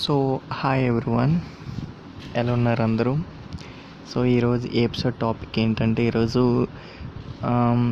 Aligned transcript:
So 0.00 0.14
hi 0.58 0.82
everyone 0.88 1.34
ఎలా 2.40 2.50
ఉన్నారు 2.56 2.82
అందరూ? 2.82 3.12
సో 4.10 4.18
ఈరోజు 4.32 4.66
ఎపిసోడ్ 4.82 5.16
టాపిక్ 5.22 5.54
ఏంటంటే 5.62 6.02
ఈరోజు 6.08 6.42
um, 7.50 7.82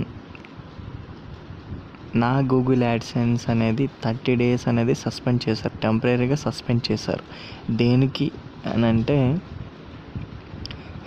నా 2.22 2.32
గూగుల్ 2.52 2.82
యాడ్సెన్స్ 2.88 3.44
అనేది 3.54 3.86
థర్టీ 4.04 4.34
డేస్ 4.42 4.64
అనేది 4.72 4.94
సస్పెండ్ 5.04 5.42
చేశారు. 5.46 5.74
టెంపరీగా 5.82 6.38
సస్పెండ్ 6.46 6.84
చేశారు. 6.90 7.24
దేనికి 7.82 8.28
అని 8.72 8.86
అంటే 8.92 9.18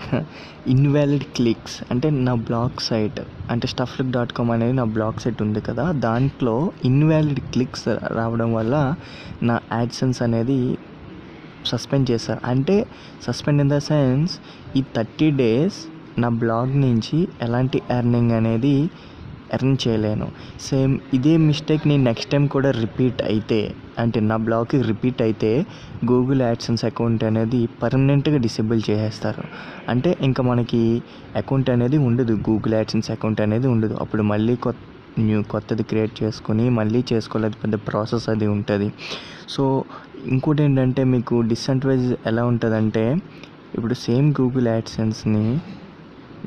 ఇన్వాలిడ్ 0.74 1.26
క్లిక్స్ 1.38 1.78
అంటే 1.92 2.08
నా 2.28 2.34
బ్లాగ్ 2.48 2.82
సైట్ 2.88 3.20
అంటే 3.52 3.66
స్టఫ్లిక్ 3.74 4.12
డాట్ 4.16 4.34
కామ్ 4.38 4.52
అనేది 4.56 4.74
నా 4.82 4.86
బ్లాగ్ 4.96 5.18
సైట్ 5.24 5.40
ఉంది 5.46 5.62
కదా. 5.62 5.86
దాంట్లో 6.06 6.56
ఇన్వాలిడ్ 6.90 7.42
క్లిక్స్ 7.54 7.88
రావడం 8.20 8.50
వల్ల 8.58 8.76
నా 9.50 9.56
యాడ్సెన్స్ 9.78 10.20
అనేది 10.28 10.60
సస్పెండ్ 11.72 12.08
చేశారు. 12.12 12.42
అంటే 12.52 12.78
సస్పెండ్ 13.28 13.62
ఇన్ 13.66 13.72
ద 13.76 13.80
సెన్స్ 13.92 14.34
ఈ 14.80 14.84
థర్టీ 14.96 15.30
డేస్ 15.42 15.78
నా 16.24 16.30
బ్లాగ్ 16.44 16.74
నుంచి 16.86 17.18
ఎలాంటి 17.46 17.80
ఎర్నింగ్ 17.98 18.34
అనేది 18.40 18.76
ఎర్న్ 19.56 19.76
చేయలేను. 19.84 20.26
సేమ్ 20.68 20.94
ఇదే 21.18 21.34
మిస్టేక్ 21.50 21.84
నేను 21.90 22.04
నెక్స్ట్ 22.08 22.30
టైం 22.32 22.46
కూడా 22.56 22.70
రిపీట్ 22.84 23.20
అయితే 23.32 23.60
అంటే 24.02 24.20
నా 24.30 24.36
బ్లాగ్కి 24.48 24.78
రిపీట్ 24.90 25.22
అయితే 25.28 25.52
గూగుల్ 26.10 26.42
యాడ్సెన్స్ 26.48 26.84
అకౌంట్ 26.90 27.24
అనేది 27.30 27.62
పర్మనెంట్గా 27.82 28.40
డిసేబుల్ 28.46 28.82
చేసేస్తారు. 28.90 29.44
అంటే 29.92 30.10
ఇంకా 30.28 30.42
మనకి 30.50 30.82
అకౌంట్ 31.42 31.70
అనేది 31.76 32.00
ఉండదు 32.10 32.34
గూగుల్ 32.50 32.76
యాడ్సెన్స్ 32.80 33.10
అకౌంట్ 33.16 33.42
అనేది 33.46 33.68
ఉండదు. 33.76 33.96
అప్పుడు 34.04 34.26
మళ్ళీ 34.34 34.56
కొత్త 34.66 34.84
న్యూ 35.20 35.44
కొత్తది 35.44 35.84
క్రియేట్ 35.84 36.24
చేసుకుని 36.24 36.70
మళ్ళీ 36.70 37.04
చేసుకోలేదు 37.14 37.56
పెద్ద 37.64 37.76
ప్రాసెస్ 37.76 38.30
అది 38.30 38.48
ఉంటుంది. 38.48 38.94
సో 39.50 39.84
ఇంకోటి 40.26 40.64
ఏంటంటే 40.64 41.04
మీకు 41.04 41.42
డిసడ్వాంటేజ్ 41.42 42.16
ఎలా 42.26 42.46
ఉంటుందంటే 42.46 43.16
ఇప్పుడు 43.76 43.94
సేమ్ 43.94 44.34
గూగుల్ 44.42 44.68
యాడ్సెన్స్ని 44.68 45.60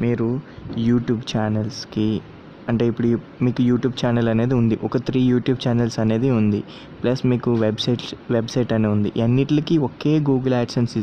మీరు 0.00 0.40
యూట్యూబ్ 0.78 1.22
ఛానల్స్కి 1.36 2.20
అంటే 2.68 2.86
ఇప్పుడు 2.86 3.18
మీకు 3.44 3.62
యూట్యూబ్ 3.62 4.06
ఛానల్ 4.06 4.28
అనేది 4.28 4.54
ఉంది. 4.54 4.78
ఒక 4.84 4.96
త్రీ 4.96 5.20
యూట్యూబ్ 5.20 5.68
ఛానల్స్ 5.68 5.98
అనేది 5.98 6.30
ఉంది. 6.30 6.64
ప్లస్ 7.02 7.26
మీకు 7.26 7.54
వెబ్సైట్ 7.54 8.32
వెబ్సైట్ 8.32 8.72
అనేది 8.72 8.92
ఉంది. 8.92 9.22
అన్నిటికీ 9.22 9.78
ఒకే 9.78 10.18
గూగుల్ 10.18 10.54
యాడ్సెన్స్ 10.54 10.98
ఇ- 10.98 11.02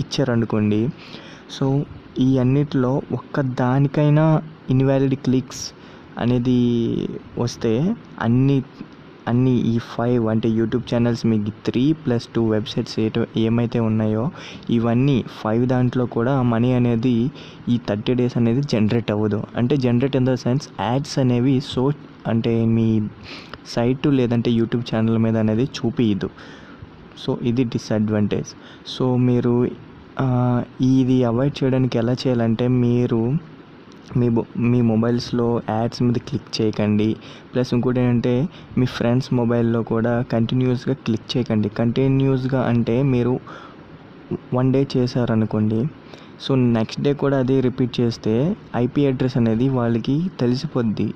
ఇచ్చారనుకోండి. 0.00 0.88
సో 1.50 1.84
ఈ 2.18 2.38
అన్నిటిలో 2.38 3.02
ఒక్క 3.12 3.40
దానికైనా 3.40 4.42
ఇన్వాలిడ్ 4.70 5.14
క్లిక్స్ 5.14 5.72
అనేది 6.18 6.58
వస్తే 7.38 7.72
అన్ని 8.26 8.58
అన్ని 9.30 9.52
ఈ 9.70 9.74
ఫైవ్ 9.92 10.24
అంటే 10.32 10.48
యూట్యూబ్ 10.58 10.84
ఛానల్స్ 10.90 11.22
మీకు 11.30 11.52
త్రీ 11.66 11.82
ప్లస్ 12.02 12.26
టూ 12.34 12.42
వెబ్సైట్స్ 12.52 12.94
ఏటో 13.04 13.22
ఏమైతే 13.44 13.78
ఉన్నాయో 13.86 14.24
ఇవన్నీ 14.76 15.16
ఫైవ్ 15.40 15.64
దాంట్లో 15.72 16.04
కూడా 16.16 16.34
మనీ 16.52 16.70
అనేది 16.80 17.14
ఈ 17.68 17.76
థర్టీ 17.88 18.14
డేస్ 18.20 18.36
అనేది 18.40 18.62
జనరేట్ 18.72 19.10
అవ్వదు. 19.14 19.40
అంటే 19.56 19.76
generate 19.86 20.16
in 20.20 20.28
the 20.30 20.34
sense 20.44 20.66
ads 20.80 21.16
అనేవి 21.22 21.56
సో 21.72 21.84
అంటే 22.32 22.52
మీ 22.76 22.86
సైట్ 23.74 24.06
లేదంటే 24.20 24.52
యూట్యూబ్ 24.60 24.84
ఛానల్ 24.90 25.18
మీద 25.24 25.36
అనేది 25.44 25.66
చూపించదు 25.78 26.30
సో 27.24 27.32
ఇది 27.50 27.64
డిసడ్వాంటేజ్ 27.74 28.50
సో 28.94 29.04
మీరు 29.28 29.54
ఇది 30.92 31.18
అవాయిడ్ 31.30 31.56
చేయడానికి 31.60 31.96
ఎలా 32.02 32.14
చేయాలంటే 32.22 32.66
మీరు 32.84 33.20
మొ- 34.16 34.44
మీ 34.56 34.80
మొబైల్స్లో 34.80 35.62
యాడ్స్ 35.70 36.02
మీద 36.02 36.14
క్లిక్ 36.14 36.60
చేయకండి. 36.60 37.16
ప్లస్ 37.54 37.74
ఇంకోటి 37.74 38.00
ఏంటంటే 38.00 38.48
మీ 38.78 38.86
ఫ్రెండ్స్ 38.86 39.34
మొబైల్లో 39.34 39.82
కూడా 39.82 40.22
కంటిన్యూస్గా 40.22 40.94
క్లిక్ 40.94 41.36
చేయకండి. 41.36 41.68
కంటిన్యూస్గా 41.68 42.62
అంటే 42.62 43.02
మీరు 43.02 43.40
వన్ 44.54 44.72
డే 44.72 44.86
చేశారనుకోండి. 44.96 45.86
సో 46.40 46.54
నెక్స్ట్ 46.54 47.02
డే 47.02 47.12
కూడా 47.12 47.38
అదే 47.38 47.60
రిపీట్ 47.60 48.00
చేస్తే 48.00 48.56
ఐపీ 48.76 49.06
అడ్రస్ 49.06 49.36
అనేది 49.36 49.68
వాళ్ళకి 49.68 50.30
తెలిసిపోద్ది. 50.40 51.14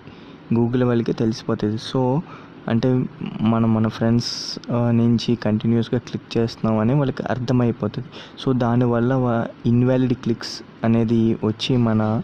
గూగుల్ 0.54 0.82
వాళ్ళకి 0.82 1.12
తెలిసిపోతుంది. 1.12 1.78
సో 1.78 2.22
అంటే 2.68 3.04
మనం 3.40 3.74
మన 3.74 3.88
ఫ్రెండ్స్ 3.88 4.58
నుంచి 4.72 5.34
కంటిన్యూస్గా 5.34 5.98
క్లిక్ 5.98 6.38
చేస్తున్నామని 6.38 6.94
వాళ్ళకి 6.94 7.22
అర్థమైపోతుంది. 7.22 8.08
సో 8.38 8.52
దానివల్ల 8.52 9.46
ఇన్వాలిడ్ 9.66 10.14
క్లిక్స్ 10.14 10.62
అనేది 10.84 11.36
వచ్చి 11.44 11.76
మన 11.76 12.22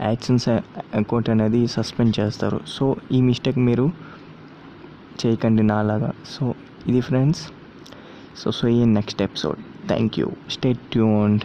యాక్సెన్స్ 0.00 0.48
అకౌంట్ 0.48 1.30
అనేది 1.30 1.66
సస్పెండ్ 1.66 2.20
చేస్తారు. 2.20 2.60
సో 2.66 2.96
ఈ 3.12 3.22
మిస్టేక్ 3.22 3.58
మీరు 3.58 3.90
చేయకండి 5.26 5.62
నాలాగా. 5.62 6.12
సో 6.26 6.54
ఇది 6.86 7.00
ఫ్రెండ్స్. 7.00 7.48
సో 8.36 8.50
సో 8.50 8.68
ఈ 8.68 8.84
next 8.84 9.22
episode. 9.22 9.88
Thank 9.88 10.18
you 10.18 10.30
stay 10.50 10.72
tuned. 10.72 11.44